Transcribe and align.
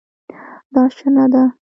دا 0.73 0.83
شنه 0.95 1.25
ده 1.31 1.41